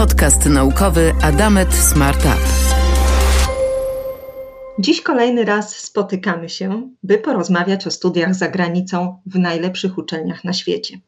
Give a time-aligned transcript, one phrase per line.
[0.00, 2.36] Podcast naukowy Adamet Smart Up.
[4.78, 10.52] Dziś kolejny raz spotykamy się, by porozmawiać o studiach za granicą w najlepszych uczelniach na
[10.52, 10.98] świecie.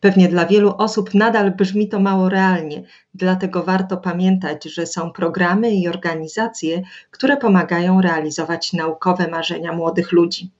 [0.00, 2.82] Pewnie dla wielu osób nadal brzmi to mało realnie,
[3.14, 10.50] dlatego warto pamiętać, że są programy i organizacje, które pomagają realizować naukowe marzenia młodych ludzi.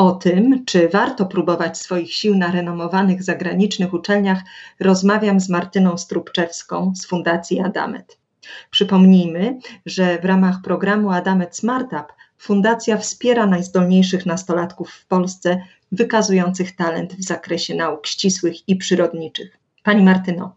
[0.00, 4.38] O tym, czy warto próbować swoich sił na renomowanych zagranicznych uczelniach,
[4.80, 8.18] rozmawiam z Martyną Strubczewską z Fundacji Adamet.
[8.70, 15.62] Przypomnijmy, że w ramach programu Adamet Smartup Fundacja wspiera najzdolniejszych nastolatków w Polsce
[15.92, 19.58] wykazujących talent w zakresie nauk ścisłych i przyrodniczych.
[19.82, 20.56] Pani Martyno,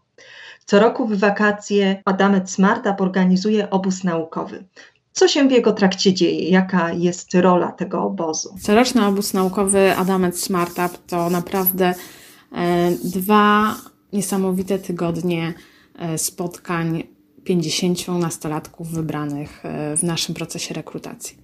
[0.64, 4.64] co roku w wakacje Adamet Smartup organizuje obóz naukowy.
[5.14, 6.48] Co się w jego trakcie dzieje?
[6.48, 8.54] Jaka jest rola tego obozu?
[8.62, 11.94] Coroczny obóz naukowy Adamet Smartup to naprawdę
[12.52, 13.76] e, dwa
[14.12, 15.54] niesamowite tygodnie
[15.98, 17.02] e, spotkań
[17.44, 21.43] 50 nastolatków wybranych e, w naszym procesie rekrutacji.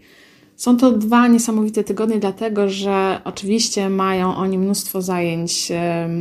[0.61, 5.73] Są to dwa niesamowite tygodnie, dlatego że oczywiście mają oni mnóstwo zajęć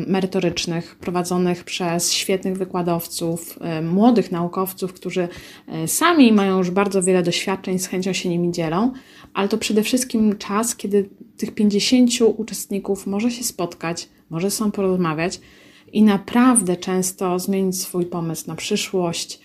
[0.07, 5.27] merytorycznych prowadzonych przez świetnych wykładowców, młodych naukowców, którzy
[5.67, 8.91] e, sami mają już bardzo wiele doświadczeń, z chęcią się nimi dzielą,
[9.33, 15.39] ale to przede wszystkim czas, kiedy tych 50 uczestników może się spotkać, może są porozmawiać
[15.93, 19.39] i naprawdę często zmienić swój pomysł na przyszłość,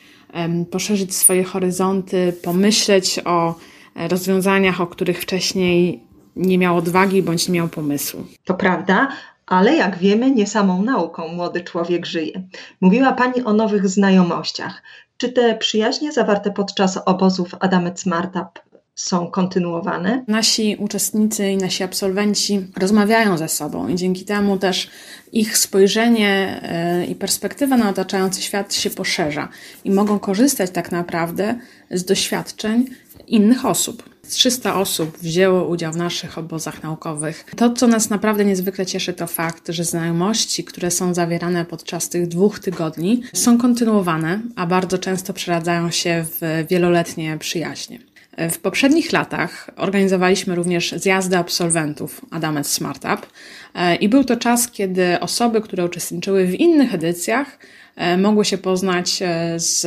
[0.71, 3.55] poszerzyć swoje horyzonty, pomyśleć o
[3.95, 6.03] rozwiązaniach, o których wcześniej
[6.37, 8.25] nie miał odwagi bądź nie miał pomysłu.
[8.45, 9.09] To prawda,
[9.47, 12.43] ale jak wiemy, nie samą nauką młody człowiek żyje.
[12.81, 14.83] Mówiła Pani o nowych znajomościach.
[15.17, 18.61] Czy te przyjaźnie zawarte podczas obozów Adamet Smartup
[18.95, 20.25] są kontynuowane?
[20.29, 24.91] Nasi uczestnicy i nasi absolwenci rozmawiają ze sobą i dzięki temu też
[25.33, 29.49] ich spojrzenie e, i perspektywa na otaczający świat się poszerza
[29.85, 31.55] i mogą korzystać tak naprawdę
[31.91, 32.87] z doświadczeń
[33.29, 34.15] innych osób.
[34.29, 37.45] 300 osób wzięło udział w naszych obozach naukowych.
[37.57, 42.29] To, co nas naprawdę niezwykle cieszy, to fakt, że znajomości, które są zawierane podczas tych
[42.29, 47.99] dwóch tygodni, są kontynuowane, a bardzo często przeradzają się w wieloletnie przyjaźnie.
[48.39, 53.27] W poprzednich latach organizowaliśmy również zjazdy absolwentów Adamet Smartup
[53.75, 57.59] e, i był to czas, kiedy osoby, które uczestniczyły w innych edycjach,
[57.97, 59.87] e, mogły się poznać e, z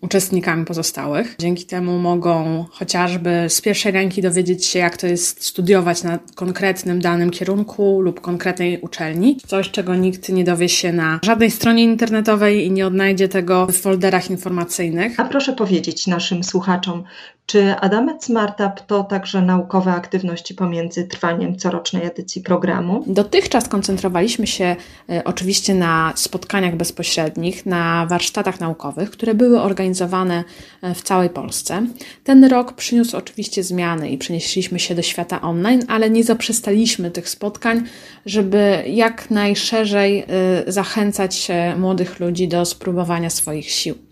[0.00, 1.36] uczestnikami pozostałych.
[1.38, 7.00] Dzięki temu mogą chociażby z pierwszej ręki dowiedzieć się, jak to jest studiować na konkretnym
[7.00, 9.36] danym kierunku lub konkretnej uczelni.
[9.46, 13.76] Coś, czego nikt nie dowie się na żadnej stronie internetowej i nie odnajdzie tego w
[13.76, 15.20] folderach informacyjnych.
[15.20, 17.04] A proszę powiedzieć naszym słuchaczom,
[17.48, 23.04] czy Adamet Smartup to także naukowe aktywności pomiędzy trwaniem corocznej edycji programu?
[23.06, 24.76] Dotychczas koncentrowaliśmy się
[25.10, 30.44] y, oczywiście na spotkaniach bezpośrednich, na warsztatach naukowych, które były organizowane
[30.82, 31.86] e, w całej Polsce.
[32.24, 37.28] Ten rok przyniósł oczywiście zmiany i przenieśliśmy się do świata online, ale nie zaprzestaliśmy tych
[37.28, 37.84] spotkań,
[38.26, 40.24] żeby jak najszerzej
[40.68, 41.48] y, zachęcać
[41.78, 44.07] młodych ludzi do spróbowania swoich sił.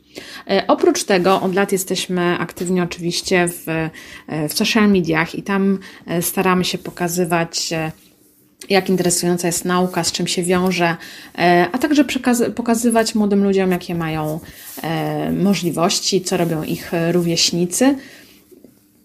[0.51, 3.69] E, oprócz tego od lat jesteśmy aktywni oczywiście w,
[4.29, 7.71] e, w social mediach i tam e, staramy się pokazywać
[8.69, 10.97] jak interesująca jest nauka, z czym się wiąże,
[11.73, 12.05] a także
[12.55, 14.41] pokazywać młodym ludziom, jakie mają
[15.33, 17.97] możliwości, co robią ich rówieśnicy.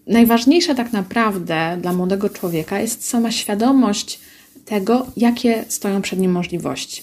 [0.06, 4.20] Najważniejsze tak naprawdę dla młodego człowieka jest sama świadomość
[4.64, 7.02] tego, jakie stoją przed nim możliwości.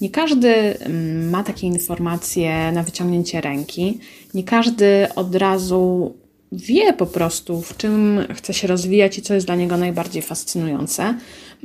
[0.00, 0.48] Nie każdy
[0.78, 3.98] mm, ma takie informacje na wyciągnięcie ręki,
[4.34, 6.14] nie każdy od razu
[6.52, 11.14] wie po prostu, w czym chce się rozwijać i co jest dla niego najbardziej fascynujące.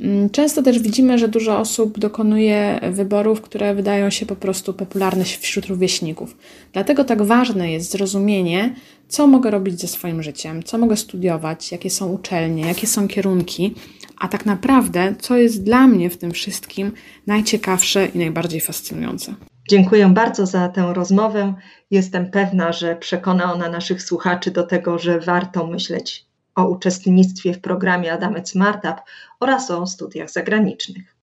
[0.00, 5.24] Mm, często też widzimy, że dużo osób dokonuje wyborów, które wydają się po prostu popularne
[5.24, 6.36] wśród rówieśników.
[6.72, 8.74] Dlatego tak ważne jest zrozumienie,
[9.08, 13.74] co mogę robić ze swoim życiem, co mogę studiować, jakie są uczelnie, jakie są kierunki,
[14.18, 16.92] a tak naprawdę, co jest dla mnie w tym wszystkim
[17.26, 19.34] najciekawsze i najbardziej fascynujące.
[19.68, 21.54] Dziękuję bardzo za tę rozmowę.
[21.90, 27.60] Jestem pewna, że przekona ona naszych słuchaczy do tego, że warto myśleć o uczestnictwie w
[27.60, 28.96] programie Adamet Smartup
[29.40, 31.16] oraz o studiach zagranicznych.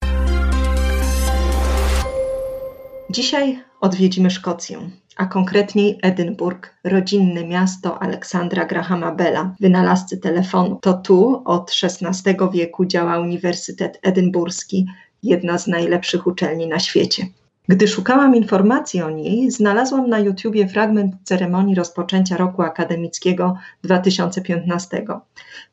[3.10, 10.78] Dzisiaj odwiedzimy Szkocję a konkretniej Edynburg, rodzinne miasto Aleksandra Grahama Bella, wynalazcy telefonu.
[10.82, 14.86] To tu od XVI wieku działa Uniwersytet Edynburski,
[15.22, 17.26] jedna z najlepszych uczelni na świecie.
[17.68, 25.04] Gdy szukałam informacji o niej, znalazłam na YouTubie fragment ceremonii rozpoczęcia roku akademickiego 2015.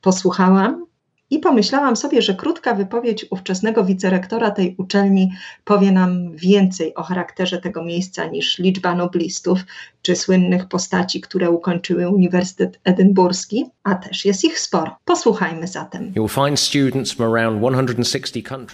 [0.02, 0.86] Posłuchałam
[1.30, 5.32] I pomyślałam sobie, że krótka wypowiedź ówczesnego wicerektora tej uczelni
[5.66, 9.60] powie nam więcej o charakterze tego miejsca niż liczba noblistów
[10.02, 14.98] czy słynnych postaci, które ukończyły Uniwersytet Edynburski, a też jest ich sporo.
[15.06, 16.14] Posłuchajmy zatem.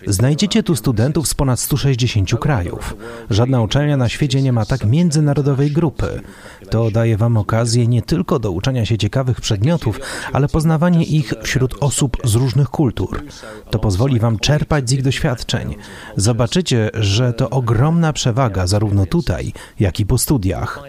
[0.07, 2.97] Znajdziecie tu studentów z ponad 160 krajów.
[3.29, 6.21] Żadna uczelnia na świecie nie ma tak międzynarodowej grupy.
[6.69, 9.99] To daje Wam okazję nie tylko do uczenia się ciekawych przedmiotów,
[10.33, 13.23] ale poznawanie ich wśród osób z różnych kultur.
[13.69, 15.75] To pozwoli Wam czerpać z ich doświadczeń.
[16.17, 20.79] Zobaczycie, że to ogromna przewaga zarówno tutaj, jak i po studiach.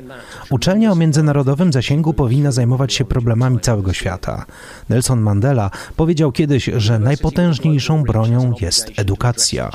[0.51, 4.45] Uczelnia o międzynarodowym zasięgu powinna zajmować się problemami całego świata.
[4.89, 9.71] Nelson Mandela powiedział kiedyś, że najpotężniejszą bronią jest edukacja.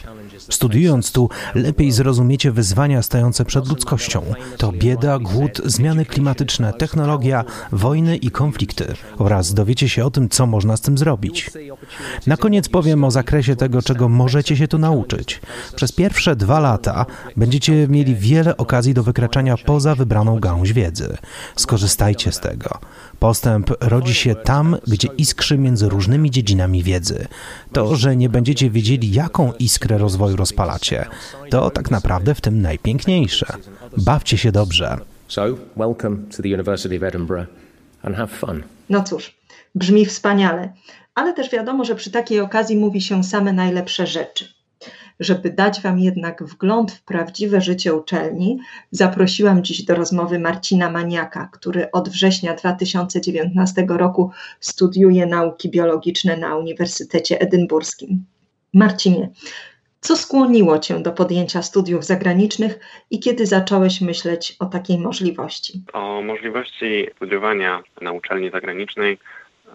[0.51, 4.21] Studiując tu, lepiej zrozumiecie wyzwania stojące przed ludzkością.
[4.57, 8.93] To bieda, głód, zmiany klimatyczne, technologia, wojny i konflikty.
[9.17, 11.51] Oraz dowiecie się o tym, co można z tym zrobić.
[12.27, 15.41] Na koniec powiem o zakresie tego, czego możecie się tu nauczyć.
[15.75, 17.05] Przez pierwsze dwa lata
[17.37, 21.17] będziecie mieli wiele okazji do wykraczania poza wybraną gałąź wiedzy.
[21.55, 22.79] Skorzystajcie z tego.
[23.19, 27.27] Postęp rodzi się tam, gdzie iskrzy między różnymi dziedzinami wiedzy.
[27.71, 31.05] To, że nie będziecie wiedzieli, jaką iskrę rozwoju rozpalacie,
[31.49, 33.45] to tak naprawdę w tym najpiękniejsze.
[33.97, 34.97] Bawcie się dobrze.
[35.27, 35.45] So,
[35.77, 37.47] welcome to the University of Edinburgh
[38.03, 38.63] and have fun.
[38.89, 39.35] No cóż,
[39.75, 40.73] brzmi wspaniale,
[41.15, 44.47] ale też wiadomo, że przy takiej okazji mówi się same najlepsze rzeczy.
[45.19, 48.59] Żeby dać Wam jednak wgląd w prawdziwe życie uczelni,
[48.91, 56.55] zaprosiłam dziś do rozmowy Marcina Maniaka, który od września 2019 roku studiuje nauki biologiczne na
[56.55, 58.25] Uniwersytecie Edynburskim.
[58.73, 59.29] Marcinie,
[60.01, 62.79] co skłoniło Cię do podjęcia studiów zagranicznych
[63.11, 65.73] i kiedy zacząłeś myśleć o takiej możliwości?
[65.93, 69.17] O możliwości studiowania na uczelni zagranicznej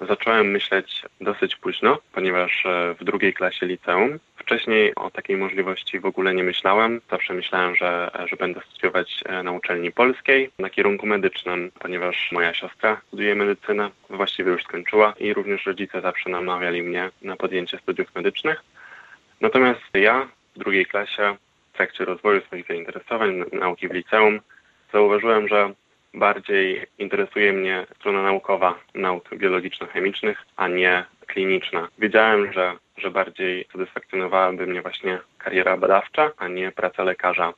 [0.08, 4.18] zacząłem myśleć dosyć późno, ponieważ e, w drugiej klasie liceum.
[4.36, 7.00] Wcześniej o takiej możliwości w ogóle nie myślałem.
[7.10, 12.54] Zawsze myślałem, że, że będę studiować e, na uczelni polskiej na kierunku medycznym, ponieważ moja
[12.54, 18.14] siostra studiuje medycynę, właściwie już skończyła i również rodzice zawsze namawiali mnie na podjęcie studiów
[18.14, 18.62] medycznych.
[19.40, 21.36] Natomiast ja w drugiej klasie
[21.72, 24.40] w trakcie rozwoju swoich zainteresowań nauki w liceum
[24.92, 25.72] zauważyłem, że
[26.14, 31.88] bardziej interesuje mnie strona naukowa nauk biologiczno-chemicznych, a nie kliniczna.
[31.98, 37.52] Wiedziałem, że, że bardziej satysfakcjonowałaby mnie właśnie kariera badawcza, a nie praca lekarza.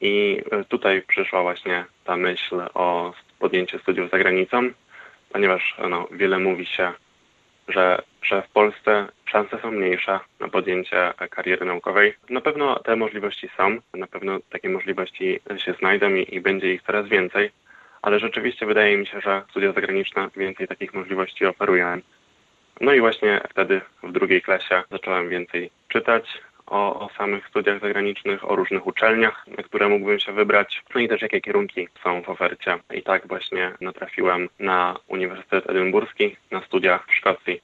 [0.00, 4.70] I tutaj przyszła właśnie ta myśl o podjęciu studiów za granicą,
[5.32, 6.92] ponieważ no, wiele mówi się
[7.68, 12.14] że, że w Polsce szanse są mniejsze na podjęcie kariery naukowej.
[12.30, 16.82] Na pewno te możliwości są, na pewno takie możliwości się znajdą i, i będzie ich
[16.82, 17.50] coraz więcej,
[18.02, 22.00] ale rzeczywiście wydaje mi się, że studia zagraniczne więcej takich możliwości oferują.
[22.80, 28.50] No i właśnie wtedy w drugiej klasie zacząłem więcej czytać, o, o, samych studiach zagranicznych,
[28.50, 32.28] o różnych uczelniach, na które mógłbym się wybrać, no i też jakie kierunki są w
[32.28, 32.78] ofercie.
[32.94, 37.60] I tak właśnie natrafiłem na Uniwersytet Edynburski na studiach w Szkocji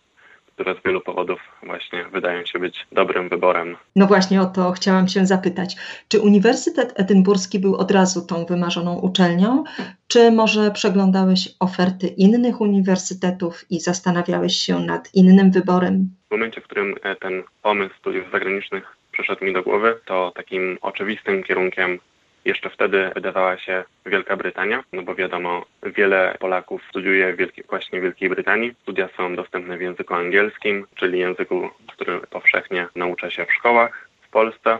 [0.58, 3.76] które z wielu powodów właśnie wydają się być dobrym wyborem.
[3.96, 5.76] No właśnie o to chciałam się zapytać.
[6.08, 9.64] Czy Uniwersytet Edynburski był od razu tą wymarzoną uczelnią,
[10.08, 16.08] czy może przeglądałeś oferty innych uniwersytetów i zastanawiałeś się nad innym wyborem?
[16.28, 20.78] W momencie, w którym e, ten pomysł studiów zagranicznych przyszedł mi do głowy, to takim
[20.80, 21.98] oczywistym kierunkiem
[22.44, 28.02] jeszcze wtedy wydawała się Wielka Brytania, no bo wiadomo, wiele Polaków studiuje Wielki, właśnie w
[28.02, 28.74] Wielkiej Brytanii.
[28.82, 34.28] Studia są dostępne w języku angielskim, czyli języku, który powszechnie naucza się w szkołach w
[34.28, 34.78] Polsce.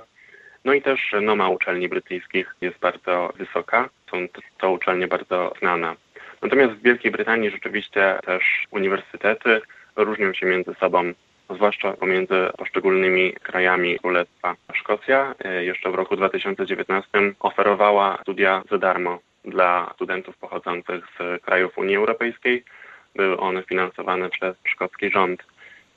[0.64, 4.16] No i też noma uczelni brytyjskich jest bardzo wysoka, są
[4.58, 5.94] to uczelnie bardzo znane.
[6.42, 9.60] Natomiast w Wielkiej Brytanii rzeczywiście też uniwersytety
[9.96, 11.12] różnią się między sobą
[11.54, 14.54] zwłaszcza pomiędzy poszczególnymi krajami Królestwa.
[14.74, 21.78] Szkocja e, jeszcze w roku 2019 oferowała studia za darmo dla studentów pochodzących z krajów
[21.78, 22.64] Unii Europejskiej.
[23.16, 25.42] Były one finansowane przez szkocki rząd,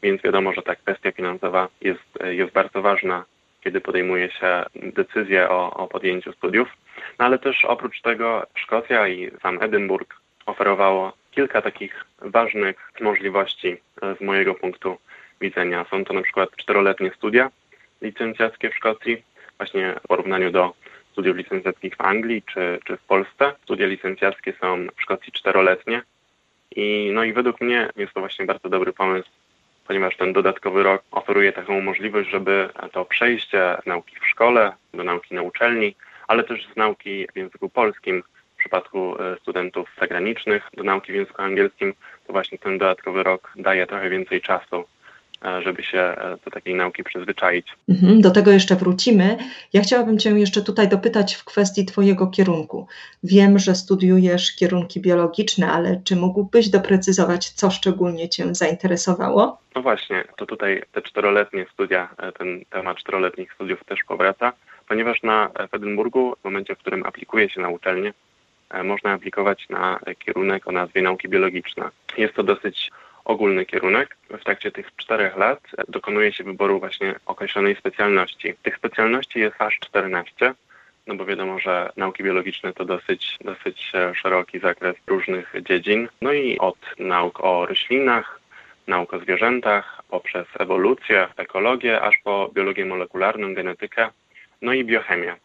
[0.03, 3.25] więc wiadomo, że ta kwestia finansowa jest, jest bardzo ważna,
[3.63, 6.69] kiedy podejmuje się decyzję o, o podjęciu studiów.
[7.19, 10.15] No ale też oprócz tego Szkocja i sam Edynburg
[10.45, 13.77] oferowało kilka takich ważnych możliwości
[14.17, 14.97] z mojego punktu
[15.41, 15.85] widzenia.
[15.91, 17.49] Są to na przykład czteroletnie studia
[18.01, 19.23] licencjackie w Szkocji,
[19.57, 20.73] właśnie w porównaniu do
[21.11, 23.53] studiów licencjackich w Anglii czy, czy w Polsce.
[23.63, 26.01] Studia licencjackie są w Szkocji czteroletnie
[26.75, 29.29] i, no i według mnie jest to właśnie bardzo dobry pomysł,
[29.87, 35.03] ponieważ ten dodatkowy rok oferuje taką możliwość, żeby to przejście z nauki w szkole do
[35.03, 35.95] nauki na uczelni,
[36.27, 38.23] ale też z nauki w języku polskim
[38.55, 41.93] w przypadku e, studentów zagranicznych do nauki w języku angielskim,
[42.27, 44.85] to właśnie ten dodatkowy rok daje trochę więcej czasu
[45.63, 47.67] żeby się e, do takiej nauki przyzwyczaić.
[47.89, 49.37] Mhm, do tego jeszcze wrócimy.
[49.73, 52.87] Ja chciałabym Cię jeszcze tutaj dopytać w kwestii Twojego kierunku.
[53.23, 59.57] Wiem, że studiujesz kierunki biologiczne, ale czy mógłbyś doprecyzować, co szczególnie Cię zainteresowało?
[59.75, 64.53] No właśnie, to tutaj te czteroletnie studia, ten temat czteroletnich studiów też powraca,
[64.87, 68.13] ponieważ na w Edynburgu, w momencie, w którym aplikuje się na uczelnię,
[68.83, 71.89] można aplikować na kierunek o nazwie nauki biologiczne.
[72.17, 72.91] Jest to dosyć
[73.25, 74.17] ogólny kierunek.
[74.29, 78.53] W trakcie tych czterech lat dokonuje się wyboru właśnie określonej specjalności.
[78.63, 80.53] Tych specjalności jest aż 14,
[81.07, 86.07] no bo wiadomo, że nauki biologiczne to dosyć, dosyć szeroki zakres różnych dziedzin.
[86.21, 88.39] No i od nauk o roślinach,
[88.87, 94.09] nauk o zwierzętach, poprzez ewolucję, ekologię, aż po biologię molekularną, genetykę,
[94.61, 95.35] no i biochemię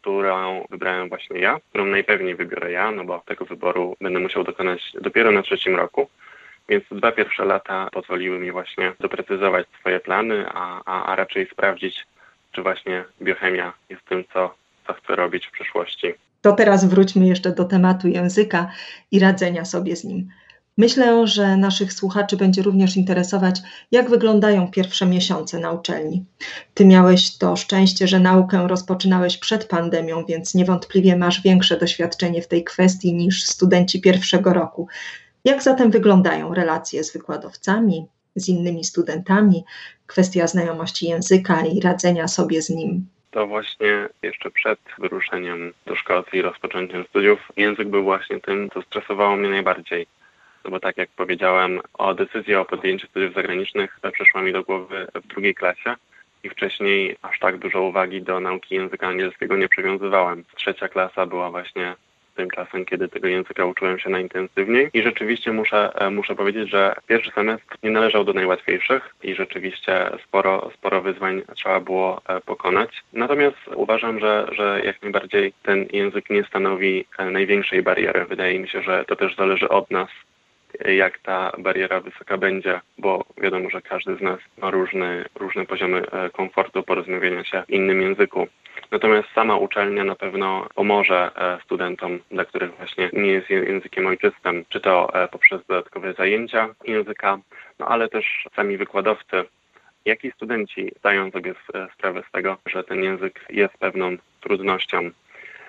[0.00, 4.92] którą wybrałem właśnie ja, którą najpewniej wybiorę ja, no bo tego wyboru będę musiał dokonać
[5.00, 6.08] dopiero na trzecim roku.
[6.70, 12.06] Więc dwa pierwsze lata pozwoliły mi właśnie doprecyzować swoje plany, a, a, a raczej sprawdzić,
[12.52, 14.54] czy właśnie biochemia jest tym, co,
[14.86, 16.14] co chcę robić w przyszłości.
[16.42, 18.70] To teraz wróćmy jeszcze do tematu języka
[19.10, 20.28] i radzenia sobie z nim.
[20.78, 23.60] Myślę, że naszych słuchaczy będzie również interesować,
[23.92, 26.24] jak wyglądają pierwsze miesiące na uczelni.
[26.74, 32.48] Ty miałeś to szczęście, że naukę rozpoczynałeś przed pandemią, więc niewątpliwie masz większe doświadczenie w
[32.48, 34.88] tej kwestii niż studenci pierwszego roku.
[35.44, 38.06] Jak zatem wyglądają relacje z wykładowcami,
[38.36, 39.64] z innymi studentami,
[40.06, 43.06] kwestia znajomości języka i radzenia sobie z nim?
[43.30, 48.82] To właśnie jeszcze przed wyruszeniem do Szkocji i rozpoczęciem studiów język był właśnie tym, co
[48.82, 50.06] stresowało mnie najbardziej.
[50.64, 55.06] No bo tak jak powiedziałem, o decyzję o podjęciu studiów zagranicznych przyszła mi do głowy
[55.14, 55.94] w drugiej klasie
[56.44, 60.44] i wcześniej aż tak dużo uwagi do nauki języka angielskiego nie przywiązywałem.
[60.56, 61.94] Trzecia klasa była właśnie
[62.40, 64.90] tym czasem, kiedy tego języka uczyłem się najintensywniej.
[64.94, 70.10] I rzeczywiście muszę, e, muszę powiedzieć, że pierwszy semestr nie należał do najłatwiejszych i rzeczywiście
[70.24, 72.90] sporo, sporo wyzwań trzeba było e, pokonać.
[73.12, 78.26] Natomiast uważam, że, że jak najbardziej ten język nie stanowi e, największej bariery.
[78.26, 80.08] Wydaje mi się, że to też zależy od nas,
[80.84, 86.02] jak ta bariera wysoka będzie, bo wiadomo, że każdy z nas ma różny, różne poziomy
[86.32, 88.48] komfortu porozmawiania się w innym języku.
[88.90, 94.64] Natomiast sama uczelnia na pewno pomoże e, studentom, dla których właśnie nie jest językiem ojczystym,
[94.68, 97.38] czy to e, poprzez dodatkowe zajęcia języka,
[97.78, 99.44] no ale też sami wykładowcy,
[100.04, 105.10] jak i studenci zdają sobie e, sprawę z tego, że ten język jest pewną trudnością.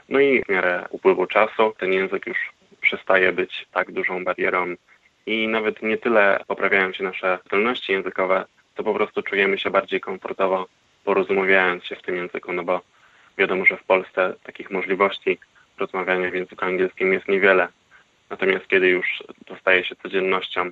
[0.10, 2.38] No i w miarę upływu czasu ten język już
[2.82, 4.76] przestaje być tak dużą barierą
[5.26, 10.02] i nawet nie tyle poprawiają się nasze zdolności językowe, to po prostu czujemy się bardziej
[10.02, 10.68] komfortowo
[11.04, 12.82] porozmawiając się w tym języku, no bo
[13.38, 15.40] Wiadomo, że w Polsce takich możliwości
[15.78, 17.68] rozmawiania w języku angielskim jest niewiele.
[18.30, 20.72] Natomiast kiedy już dostaje się codziennością,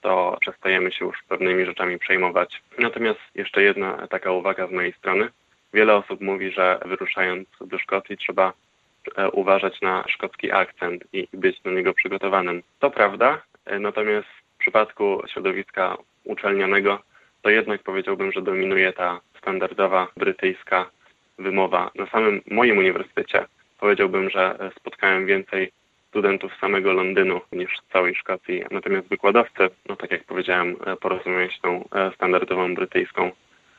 [0.00, 2.62] to przestajemy się już pewnymi rzeczami przejmować.
[2.78, 5.28] Natomiast jeszcze jedna taka uwaga z mojej strony.
[5.74, 8.52] Wiele osób mówi, że wyruszając do Szkocji trzeba
[9.16, 12.62] e, uważać na szkocki akcent i być do niego przygotowanym.
[12.78, 13.42] To prawda,
[13.80, 17.02] natomiast w przypadku środowiska uczelnianego
[17.42, 20.90] to jednak powiedziałbym, że dominuje ta standardowa brytyjska
[21.38, 21.90] wymowa.
[21.94, 23.44] Na samym moim uniwersytecie
[23.80, 25.72] powiedziałbym, że spotkałem więcej
[26.08, 28.62] studentów z samego Londynu niż z całej Szkocji.
[28.70, 33.30] Natomiast wykładowcy, no tak jak powiedziałem, porozumieją się tą e, standardową brytyjską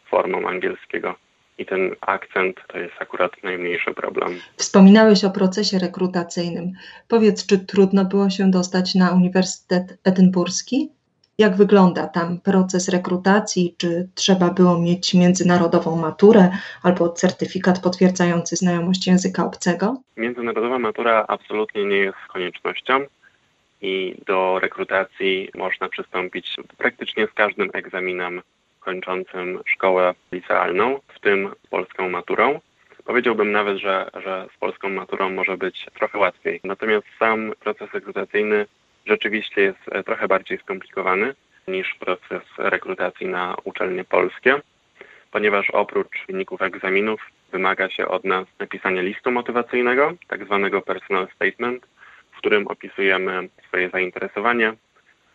[0.05, 1.15] formą angielskiego.
[1.57, 4.39] I ten akcent to jest akurat najmniejszy problem.
[4.57, 6.71] Wspominałeś o procesie rekrutacyjnym.
[7.07, 10.89] Powiedz, czy trudno było się dostać na Uniwersytet Edynburski?
[11.37, 13.75] Jak wygląda tam proces rekrutacji?
[13.77, 16.49] Czy trzeba było mieć międzynarodową maturę
[16.83, 20.01] albo certyfikat potwierdzający znajomość języka obcego?
[20.17, 23.05] Międzynarodowa matura absolutnie nie jest koniecznością
[23.81, 28.41] i do rekrutacji można przystąpić praktycznie z każdym egzaminem
[28.79, 32.59] kończącym szkołę licealną, w tym z polską maturą.
[33.05, 36.59] Powiedziałbym nawet, że, że z polską maturą może być trochę łatwiej.
[36.63, 38.65] Natomiast sam proces rekrutacyjny
[39.05, 41.33] rzeczywiście jest e, trochę bardziej skomplikowany
[41.67, 44.61] niż proces rekrutacji na uczelnie polskie,
[45.31, 51.87] ponieważ oprócz wyników egzaminów wymaga się od nas napisania listu motywacyjnego, tak zwanego personal statement,
[52.31, 54.73] w którym opisujemy swoje zainteresowanie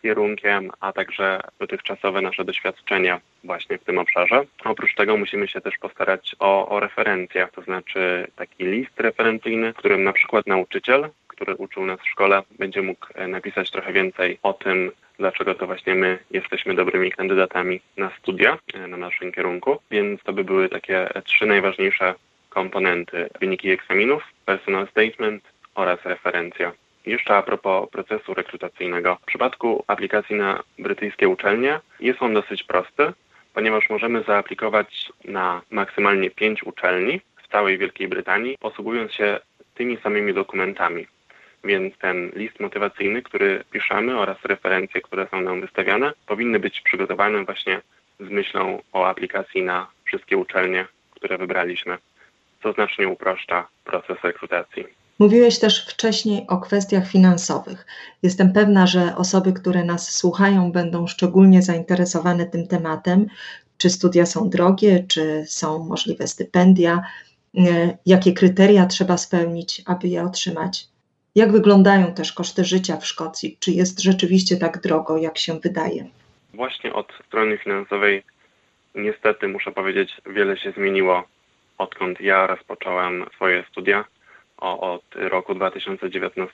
[0.03, 4.41] kierunkiem, a także dotychczasowe nasze doświadczenia właśnie w tym obszarze.
[4.63, 9.75] Oprócz tego musimy się też postarać o, o referencję, to znaczy taki list referencyjny, w
[9.77, 14.39] którym na przykład nauczyciel który uczył nas w szkole, będzie mógł e, napisać trochę więcej
[14.43, 19.77] o tym, dlaczego to właśnie my jesteśmy dobrymi kandydatami na studia e, na naszym kierunku.
[19.91, 22.15] Więc to by były takie trzy najważniejsze
[22.49, 23.29] komponenty.
[23.39, 25.43] Wyniki egzaminów, personal statement
[25.75, 26.71] oraz referencja.
[27.05, 29.15] Jeszcze a propos procesu rekrutacyjnego.
[29.15, 33.13] W przypadku aplikacji na brytyjskie uczelnie jest on dosyć prosty,
[33.53, 39.39] ponieważ możemy zaaplikować na maksymalnie pięć uczelni w całej Wielkiej Brytanii, posługując się
[39.75, 41.07] tymi samymi dokumentami.
[41.63, 47.45] Więc ten list motywacyjny, który piszemy oraz referencje, które są nam wystawiane, powinny być przygotowane
[47.45, 47.81] właśnie
[48.19, 51.97] z myślą o aplikacji na wszystkie uczelnie, które wybraliśmy,
[52.63, 55.02] co znacznie upraszcza proces rekrutacji.
[55.19, 57.85] Mówiłeś też wcześniej o kwestiach finansowych.
[58.23, 63.25] Jestem pewna, że osoby, które nas słuchają, będą szczególnie zainteresowane tym tematem.
[63.77, 67.01] Czy studia są drogie, czy są możliwe stypendia,
[67.57, 70.87] e, jakie kryteria trzeba spełnić, aby je otrzymać.
[71.35, 73.57] Jak wyglądają też koszty życia w Szkocji?
[73.59, 76.05] Czy jest rzeczywiście tak drogo, jak się wydaje?
[76.53, 78.23] Właśnie od strony finansowej
[78.95, 81.23] niestety muszę powiedzieć, wiele się zmieniło
[81.77, 84.05] odkąd ja rozpocząłem swoje studia
[84.63, 86.53] od roku 2019,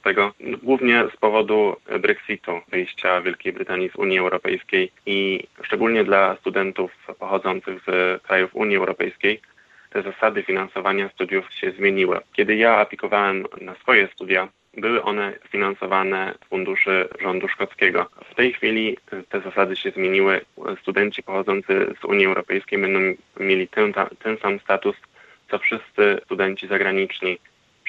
[0.63, 7.81] głównie z powodu Brexitu, wyjścia Wielkiej Brytanii z Unii Europejskiej i szczególnie dla studentów pochodzących
[7.87, 9.41] z krajów Unii Europejskiej
[9.89, 12.19] te zasady finansowania studiów się zmieniły.
[12.33, 14.47] Kiedy ja aplikowałem na swoje studia,
[14.77, 18.09] były one finansowane z funduszy rządu szkockiego.
[18.31, 18.97] W tej chwili
[19.29, 20.41] te zasady się zmieniły.
[20.81, 22.99] Studenci pochodzący z Unii Europejskiej będą
[23.39, 24.95] mieli ten, ten sam status,
[25.51, 27.37] co wszyscy studenci zagraniczni.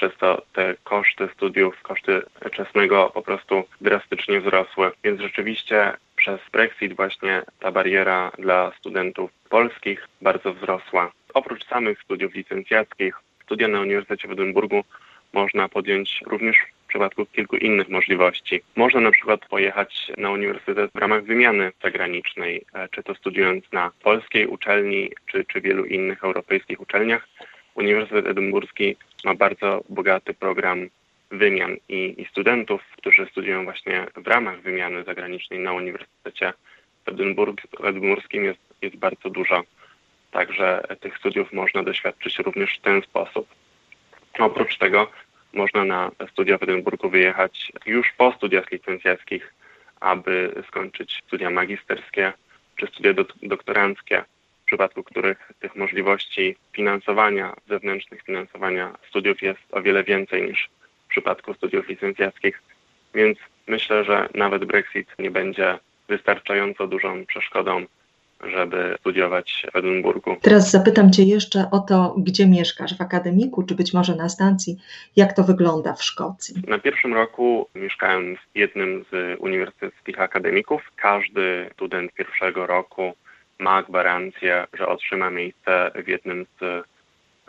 [0.01, 4.93] Przez to te koszty studiów, koszty czesnego po prostu drastycznie wzrosły.
[5.05, 11.13] Więc rzeczywiście przez Brexit właśnie ta bariera dla studentów polskich bardzo wzrosła.
[11.35, 13.15] Oprócz samych studiów licencjackich,
[13.45, 14.85] studia na Uniwersytecie w Edynburgu
[15.33, 18.61] można podjąć również w przypadku kilku innych możliwości.
[18.77, 23.91] Można na przykład pojechać na uniwersytet w ramach wymiany zagranicznej, e, czy to studiując na
[24.03, 27.29] polskiej uczelni, czy, czy wielu innych europejskich uczelniach.
[27.81, 30.89] Uniwersytet Edynburski ma bardzo bogaty program
[31.31, 36.53] wymian i, i studentów, którzy studiują właśnie w ramach wymiany zagranicznej na Uniwersytecie
[37.07, 39.63] Edynburg, Edynburskim jest, jest bardzo dużo.
[40.31, 43.49] Także tych studiów można doświadczyć również w ten sposób.
[44.39, 45.11] Oprócz tego
[45.53, 49.55] można na studia w Edynburgu wyjechać już po studiach licencjackich,
[50.01, 52.33] aby skończyć studia magisterskie
[52.77, 54.25] czy studia do, doktoranckie,
[54.71, 60.71] przypadku których tych możliwości finansowania, zewnętrznych finansowania studiów jest o wiele więcej niż
[61.07, 62.63] w przypadku studiów licencjackich.
[63.15, 65.79] Więc myślę, że nawet Brexit nie będzie
[66.09, 67.87] wystarczająco dużą przeszkodą
[68.45, 70.37] żeby studiować w Edynburgu.
[70.43, 74.77] Teraz zapytam Cię jeszcze o to, gdzie mieszkasz, w akademiku, czy być może na stacji.
[75.17, 76.55] Jak to wygląda w Szkocji?
[76.67, 80.83] Na pierwszym roku mieszkałem w jednym z uniwersyteckich akademików.
[80.97, 83.15] Każdy student pierwszego roku
[83.61, 86.85] ma gwarancję, że otrzyma miejsce w jednym z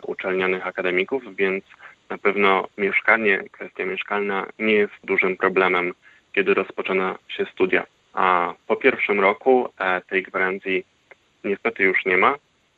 [0.02, 1.64] uczelnianych akademików, więc
[2.08, 5.94] na pewno mieszkanie, kwestia mieszkalna nie jest dużym problemem,
[6.32, 10.84] kiedy rozpoczyna się studia a po pierwszym roku e, tej gwarancji
[11.44, 12.34] niestety już nie ma.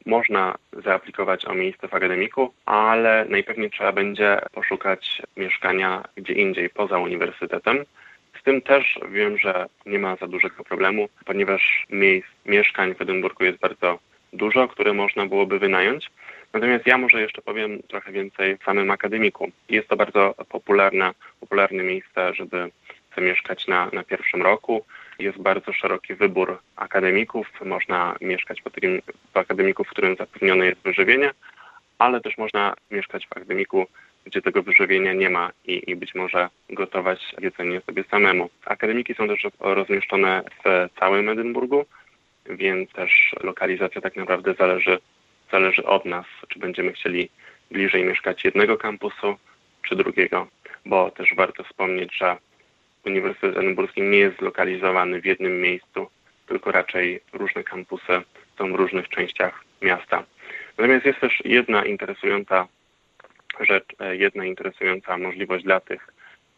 [0.06, 6.98] Można zaaplikować o miejsce w akademiku, ale najpewniej trzeba będzie poszukać mieszkania gdzie indziej, poza
[6.98, 7.84] uniwersytetem.
[8.44, 13.58] Tym też wiem, że nie ma za dużego problemu, ponieważ miejsc, mieszkań w Edynburgu jest
[13.58, 13.98] bardzo
[14.32, 16.10] dużo, które można byłoby wynająć.
[16.52, 19.50] Natomiast ja może jeszcze powiem trochę więcej w samym akademiku.
[19.68, 22.70] Jest to bardzo popularne, popularne miejsce, żeby
[23.16, 24.84] zamieszkać na, na pierwszym roku.
[25.18, 27.46] Jest bardzo szeroki wybór akademików.
[27.64, 29.02] Można mieszkać w, takim,
[29.34, 31.30] w akademiku, w którym zapewnione jest wyżywienie,
[31.98, 33.86] ale też można mieszkać w akademiku,
[34.24, 38.50] gdzie tego wyżywienia nie ma i, i być może gotować jedzenie sobie samemu.
[38.64, 41.86] Akademiki są też rozmieszczone w całym Edynburgu,
[42.46, 44.98] więc też lokalizacja tak naprawdę zależy,
[45.52, 47.28] zależy od nas, czy będziemy chcieli
[47.70, 49.36] bliżej mieszkać jednego kampusu,
[49.82, 50.46] czy drugiego,
[50.86, 52.36] bo też warto wspomnieć, że
[53.06, 56.06] Uniwersytet Edynburski nie jest zlokalizowany w jednym miejscu,
[56.46, 58.22] tylko raczej różne kampusy
[58.58, 60.24] są w różnych częściach miasta.
[60.78, 62.68] Natomiast jest też jedna interesująca
[63.60, 66.06] rzecz, e, jedna interesująca możliwość dla tych,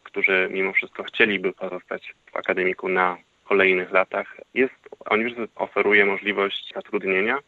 [0.03, 4.37] którzy mimo wszystko chcieliby pozostać w akademiku na kolejnych latach.
[4.55, 4.75] Jest,
[5.11, 7.39] uniwersytet oferuje możliwość zatrudnienia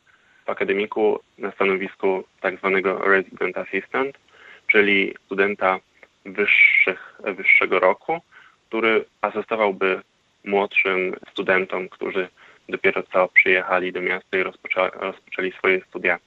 [0.47, 4.19] w akademiku na stanowisku tak zwanego resident assistant,
[4.67, 5.79] czyli studenta
[6.25, 8.21] wyższych, wyższego roku,
[8.69, 10.01] który asystowałby
[10.45, 12.29] młodszym studentom, którzy
[12.69, 16.19] dopiero co przyjechali do miasta i rozpoczęli, rozpoczęli swoje studia.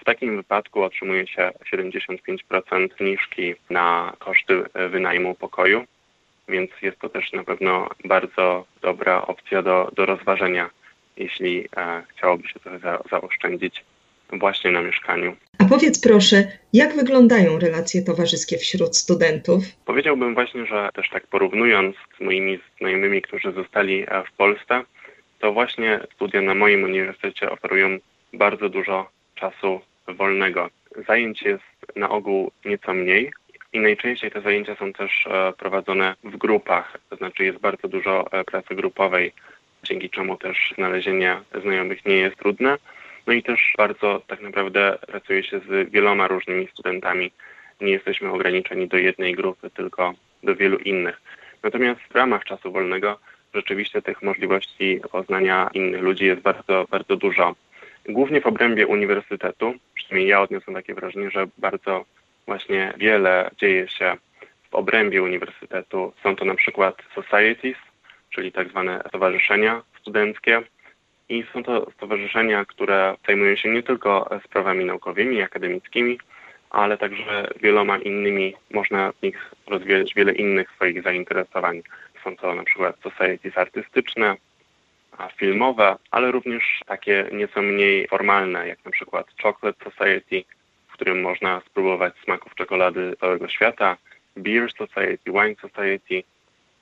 [0.00, 5.84] W takim wypadku otrzymuje się 75% zniżki na koszty wynajmu pokoju,
[6.48, 10.70] więc jest to też na pewno bardzo dobra opcja do, do rozważenia,
[11.16, 13.84] jeśli e, chciałoby się trochę za, zaoszczędzić
[14.32, 15.36] właśnie na mieszkaniu.
[15.58, 19.64] A powiedz proszę, jak wyglądają relacje towarzyskie wśród studentów?
[19.84, 24.82] Powiedziałbym właśnie, że też tak porównując z moimi znajomymi, którzy zostali e, w Polsce,
[25.38, 27.98] to właśnie studia na moim uniwersytecie oferują
[28.32, 29.80] bardzo dużo czasu
[30.14, 30.70] wolnego.
[31.08, 33.32] Zajęć jest na ogół nieco mniej
[33.72, 38.32] i najczęściej te zajęcia są też e, prowadzone w grupach, to znaczy jest bardzo dużo
[38.32, 39.32] e, pracy grupowej,
[39.82, 42.76] dzięki czemu też znalezienie znajomych nie jest trudne.
[43.26, 47.32] No i też bardzo tak naprawdę pracuje się z wieloma różnymi studentami.
[47.80, 51.20] Nie jesteśmy ograniczeni do jednej grupy, tylko do wielu innych.
[51.62, 53.18] Natomiast w ramach czasu wolnego
[53.54, 57.54] rzeczywiście tych możliwości poznania innych ludzi jest bardzo, bardzo dużo.
[58.08, 59.74] Głównie w obrębie uniwersytetu,
[60.10, 62.04] przynajmniej ja odniosłem takie wrażenie, że bardzo
[62.46, 64.16] właśnie wiele dzieje się
[64.70, 66.12] w obrębie uniwersytetu.
[66.22, 67.76] Są to na przykład societies,
[68.30, 70.62] czyli tak zwane stowarzyszenia studenckie.
[71.28, 76.18] I są to stowarzyszenia, które zajmują się nie tylko sprawami naukowymi akademickimi,
[76.70, 81.82] ale także wieloma innymi, można w nich rozwijać wiele innych swoich zainteresowań.
[82.24, 84.36] Są to na przykład societies artystyczne,
[85.28, 90.44] filmowe, ale również takie nieco mniej formalne, jak na przykład Chocolate Society,
[90.88, 93.96] w którym można spróbować smaków czekolady całego świata,
[94.36, 96.22] Beer Society, Wine Society,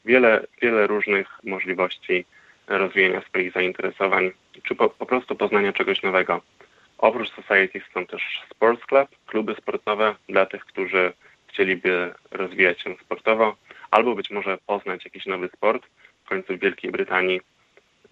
[0.05, 2.24] wiele, wiele różnych możliwości
[2.68, 4.31] rozwijania swoich zainteresowań,
[4.62, 6.40] czy po, po prostu poznania czegoś nowego.
[6.98, 11.12] Oprócz Society są też Sports Club, kluby sportowe dla tych, którzy
[11.46, 13.57] chcieliby rozwijać się sportowo,
[13.90, 15.87] albo być może poznać jakiś nowy sport.
[16.24, 17.40] W końcu w Wielkiej Brytanii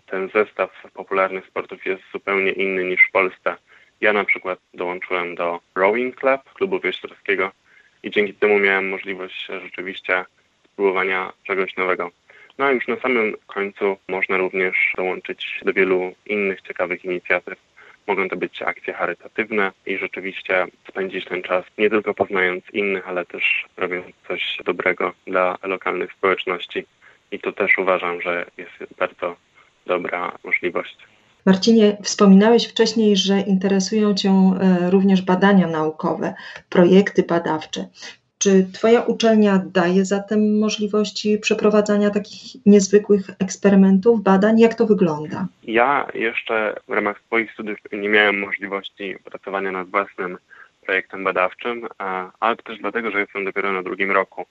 [0.07, 3.57] ten zestaw popularnych sportów jest zupełnie inny niż w Polsce.
[4.01, 7.53] Ja na przykład dołączyłem do Rowing Club, klubu wioślarskiego
[8.03, 10.25] i dzięki temu miałem możliwość rzeczywiście
[10.73, 12.11] spróbowania czegoś nowego.
[12.59, 17.59] No a już na samym końcu można również dołączyć do wielu innych ciekawych inicjatyw.
[18.07, 23.27] Mogą to być akcje charytatywne i rzeczywiście spędzić ten czas nie tylko poznając innych, ale
[23.27, 26.87] też robiąc coś dobrego dla lokalnych społeczności.
[27.31, 29.37] I to też uważam, że jest bardzo
[29.87, 30.97] dobra możliwość.
[31.47, 36.35] Marcinie, wspominałeś wcześniej, że interesują Cię e, również badania naukowe,
[36.71, 37.89] projekty badawcze.
[38.39, 44.61] Czy Twoja uczelnia daje zatem możliwości przeprowadzania takich niezwykłych eksperymentów, badań?
[44.61, 45.47] Jak to wygląda?
[45.63, 50.39] Ja jeszcze w ramach swoich studiów nie miałem możliwości pracowania nad własnym
[50.87, 51.87] projektem badawczym,
[52.41, 54.47] ale to też dlatego, że jestem dopiero na drugim roku.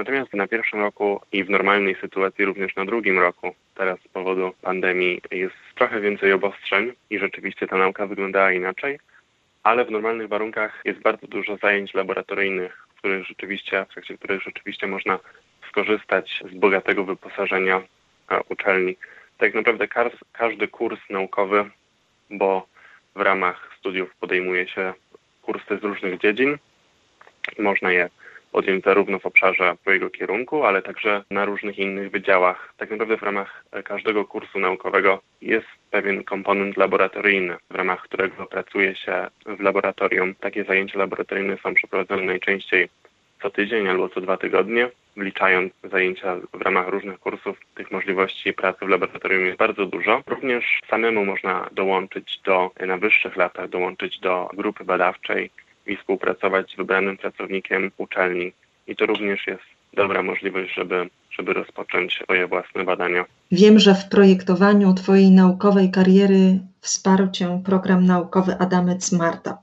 [0.00, 4.52] Natomiast na pierwszym roku i w normalnej sytuacji również na drugim roku, teraz z powodu
[4.62, 8.98] pandemii jest trochę więcej obostrzeń i rzeczywiście ta nauka wyglądała inaczej,
[9.62, 14.42] ale w normalnych warunkach jest bardzo dużo zajęć laboratoryjnych, w których rzeczywiście, w trakcie których
[14.42, 15.18] rzeczywiście można
[15.68, 17.82] skorzystać z bogatego wyposażenia
[18.48, 18.96] uczelni.
[19.38, 19.88] Tak naprawdę
[20.32, 21.70] każdy kurs naukowy,
[22.30, 22.66] bo
[23.14, 24.94] w ramach studiów podejmuje się
[25.42, 26.58] kursy z różnych dziedzin,
[27.58, 28.10] można je
[28.52, 32.74] podjąć zarówno w obszarze twojego kierunku, ale także na różnych innych wydziałach.
[32.76, 38.96] Tak naprawdę w ramach każdego kursu naukowego jest pewien komponent laboratoryjny, w ramach którego pracuje
[38.96, 40.34] się w laboratorium.
[40.34, 42.88] Takie zajęcia laboratoryjne są przeprowadzone najczęściej
[43.42, 44.90] co tydzień albo co dwa tygodnie.
[45.16, 50.22] Wliczając zajęcia w ramach różnych kursów, tych możliwości pracy w laboratorium jest bardzo dużo.
[50.26, 55.50] Również samemu można dołączyć do, na wyższych latach, dołączyć do grupy badawczej
[55.86, 58.52] i współpracować z wybranym pracownikiem uczelni.
[58.86, 59.62] I to również jest
[59.94, 63.24] dobra możliwość, żeby, żeby rozpocząć swoje własne badania.
[63.52, 69.58] Wiem, że w projektowaniu Twojej naukowej kariery wsparł Cię program naukowy Adamet Smartup.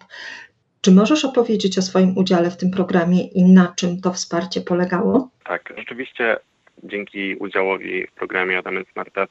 [0.81, 5.29] Czy możesz opowiedzieć o swoim udziale w tym programie i na czym to wsparcie polegało?
[5.43, 6.37] Tak, rzeczywiście
[6.83, 9.29] dzięki udziałowi w programie Adamet Smartup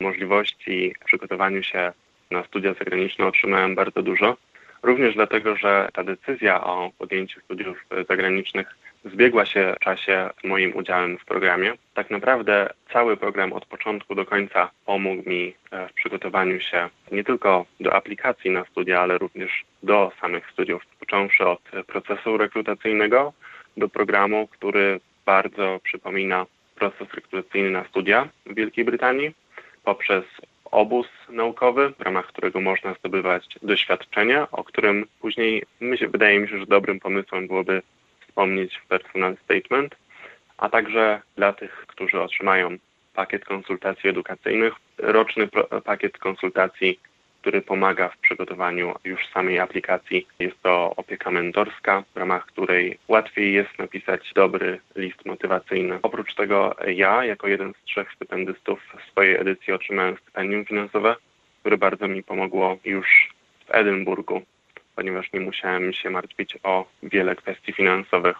[0.00, 1.92] możliwości w przygotowaniu się
[2.30, 4.36] na studia zagraniczne otrzymałem bardzo dużo.
[4.82, 11.18] Również dlatego, że ta decyzja o podjęciu studiów zagranicznych zbiegła się w czasie moim udziałem
[11.18, 11.72] w programie.
[11.94, 17.24] Tak naprawdę cały program od początku do końca pomógł mi e, w przygotowaniu się nie
[17.24, 23.32] tylko do aplikacji na studia, ale również do samych studiów, począwszy od procesu rekrutacyjnego
[23.76, 29.34] do programu, który bardzo przypomina proces rekrutacyjny na studia w Wielkiej Brytanii,
[29.84, 30.24] poprzez
[30.70, 36.58] obóz naukowy, w ramach którego można zdobywać doświadczenia, o którym później myślę, wydaje mi się,
[36.58, 37.82] że dobrym pomysłem byłoby
[38.20, 39.96] wspomnieć w personal statement,
[40.56, 42.76] a także dla tych, którzy otrzymają
[43.14, 45.48] pakiet konsultacji edukacyjnych, roczny
[45.84, 47.00] pakiet konsultacji,
[47.40, 50.26] który pomaga w przygotowaniu już samej aplikacji.
[50.38, 55.98] Jest to opieka mentorska, w ramach której łatwiej jest napisać dobry list motywacyjny.
[56.02, 61.16] Oprócz tego ja, jako jeden z trzech stypendystów w swojej edycji otrzymałem stypendium finansowe,
[61.60, 63.34] które bardzo mi pomogło już
[63.66, 64.42] w Edynburgu
[64.98, 68.36] ponieważ nie musiałem się martwić o wiele kwestii finansowych.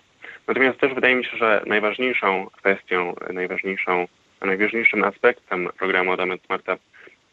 [0.48, 4.08] Natomiast też wydaje mi się, że najważniejszą kwestią, najważniejszą,
[4.40, 6.80] najważniejszym aspektem programu Adamet Smartup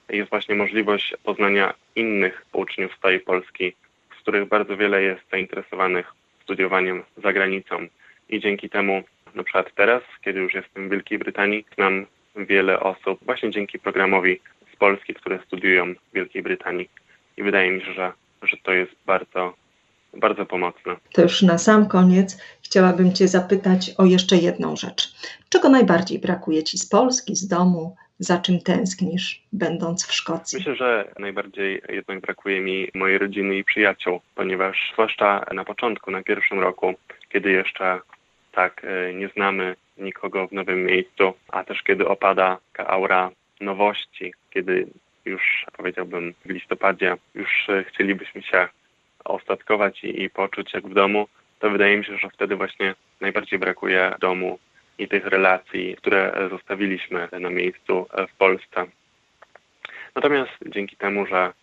[0.09, 3.73] jest właśnie możliwość poznania innych uczniów z całej Polski,
[4.17, 6.13] z których bardzo wiele jest zainteresowanych
[6.43, 7.87] studiowaniem za granicą.
[8.29, 9.03] I dzięki temu,
[9.35, 14.39] na przykład teraz, kiedy już jestem w Wielkiej Brytanii, znam wiele osób właśnie dzięki programowi
[14.73, 16.89] z Polski, które studiują w Wielkiej Brytanii.
[17.37, 19.53] I wydaje mi się, że, że to jest bardzo,
[20.13, 20.95] bardzo pomocne.
[21.13, 25.15] To już na sam koniec chciałabym Cię zapytać o jeszcze jedną rzecz.
[25.49, 27.95] Czego najbardziej brakuje Ci z Polski, z domu?
[28.19, 30.57] Za czym tęsknisz, będąc w Szkocji?
[30.57, 36.23] Myślę, że najbardziej jednak brakuje mi mojej rodziny i przyjaciół, ponieważ zwłaszcza na początku, na
[36.23, 36.93] pierwszym roku,
[37.29, 37.99] kiedy jeszcze
[38.51, 44.33] tak e, nie znamy nikogo w nowym miejscu, a też kiedy opada taka aura nowości,
[44.49, 44.87] kiedy
[45.25, 48.67] już powiedziałbym w listopadzie już e, chcielibyśmy się
[49.25, 51.27] ostatkować i, i poczuć jak w domu,
[51.59, 54.59] to wydaje mi się, że wtedy właśnie najbardziej brakuje domu
[54.97, 58.85] i tych relacji, które zostawiliśmy na miejscu w Polsce.
[60.15, 61.53] Natomiast dzięki temu, że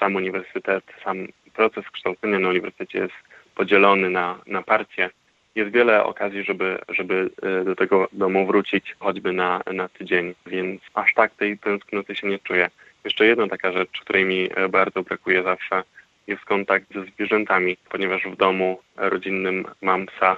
[0.00, 3.14] sam uniwersytet, sam proces kształcenia na uniwersytecie jest
[3.54, 5.10] podzielony na, na partie,
[5.54, 10.82] jest wiele okazji, żeby, żeby e, do tego domu wrócić choćby na, na tydzień, więc
[10.94, 12.70] aż tak tej tęsknoty się nie czuję.
[13.04, 15.82] Jeszcze jedna taka rzecz, której mi e, bardzo brakuje zawsze,
[16.26, 20.36] jest kontakt ze zwierzętami, ponieważ w domu rodzinnym mam psa,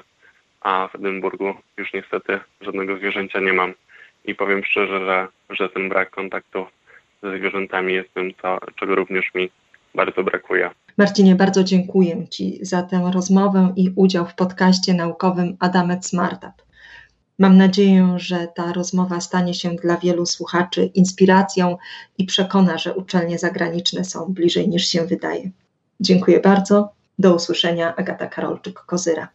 [0.64, 3.74] a w Edynburgu już niestety żadnego zwierzęcia nie mam.
[4.24, 6.66] I powiem szczerze, że, że ten brak kontaktu
[7.22, 9.50] ze zwierzętami jest tym, co, czego również mi
[9.94, 10.70] bardzo brakuje.
[10.98, 16.64] Marcinie, bardzo dziękuję Ci za tę rozmowę i udział w podcaście naukowym Adamet Smartup.
[17.38, 21.76] Mam nadzieję, że ta rozmowa stanie się dla wielu słuchaczy inspiracją
[22.18, 25.50] i przekona, że uczelnie zagraniczne są bliżej niż się wydaje.
[26.00, 26.92] Dziękuję bardzo.
[27.18, 27.96] Do usłyszenia.
[27.96, 29.26] Agata Karolczyk-Kozyra.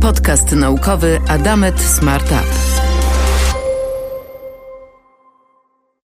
[0.00, 2.71] Podcast naukowy Adamet Smartup.